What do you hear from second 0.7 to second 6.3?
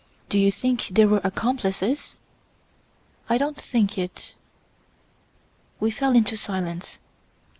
there were accomplices?" "I don't think it" We fell